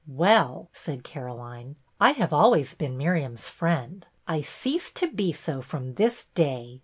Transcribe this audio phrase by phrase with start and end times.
[0.27, 4.07] "Well," said Caroline," I have always been Miriam's friend.
[4.27, 6.79] I cease to be so from this day.